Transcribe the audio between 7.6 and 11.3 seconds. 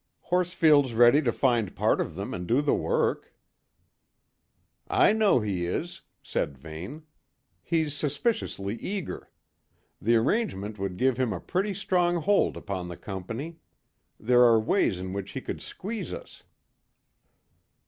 "He's suspiciously eager. The arrangement would give